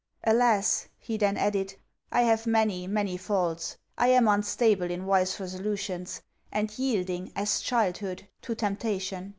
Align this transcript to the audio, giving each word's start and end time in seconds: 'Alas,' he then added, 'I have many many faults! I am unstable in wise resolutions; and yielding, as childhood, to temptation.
'Alas,' 0.23 0.87
he 0.97 1.15
then 1.15 1.37
added, 1.37 1.75
'I 2.11 2.23
have 2.23 2.47
many 2.47 2.87
many 2.87 3.17
faults! 3.17 3.77
I 3.99 4.07
am 4.07 4.27
unstable 4.27 4.89
in 4.89 5.05
wise 5.05 5.39
resolutions; 5.39 6.23
and 6.51 6.75
yielding, 6.79 7.31
as 7.35 7.59
childhood, 7.59 8.27
to 8.41 8.55
temptation. 8.55 9.29